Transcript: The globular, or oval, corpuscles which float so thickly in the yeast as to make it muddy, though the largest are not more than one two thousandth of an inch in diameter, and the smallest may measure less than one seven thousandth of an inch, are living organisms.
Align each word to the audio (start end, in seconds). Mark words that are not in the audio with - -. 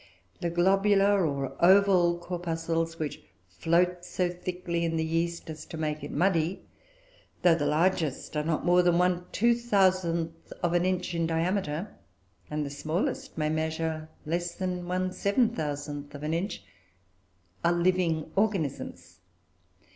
The 0.39 0.49
globular, 0.49 1.27
or 1.27 1.55
oval, 1.63 2.17
corpuscles 2.17 2.97
which 2.97 3.21
float 3.49 4.03
so 4.03 4.31
thickly 4.31 4.83
in 4.83 4.95
the 4.95 5.05
yeast 5.05 5.47
as 5.47 5.63
to 5.67 5.77
make 5.77 6.03
it 6.03 6.09
muddy, 6.09 6.63
though 7.43 7.53
the 7.53 7.67
largest 7.67 8.35
are 8.35 8.41
not 8.43 8.65
more 8.65 8.81
than 8.81 8.97
one 8.97 9.25
two 9.31 9.53
thousandth 9.53 10.51
of 10.63 10.73
an 10.73 10.85
inch 10.85 11.13
in 11.13 11.27
diameter, 11.27 11.95
and 12.49 12.65
the 12.65 12.71
smallest 12.71 13.37
may 13.37 13.49
measure 13.49 14.09
less 14.25 14.55
than 14.55 14.87
one 14.87 15.11
seven 15.11 15.49
thousandth 15.49 16.15
of 16.15 16.23
an 16.23 16.33
inch, 16.33 16.63
are 17.63 17.71
living 17.71 18.31
organisms. 18.35 19.19